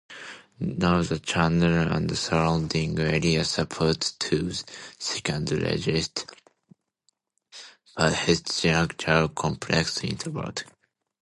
Now 0.59 1.03
the 1.03 1.19
channel 1.19 1.91
and 1.95 2.17
surrounding 2.17 2.97
area 2.97 3.45
support 3.45 4.01
the 4.19 4.63
second-largest 4.97 6.25
petrochemical 7.95 9.35
complex 9.35 10.03
in 10.03 10.15
the 10.17 10.31
world. 10.31 10.63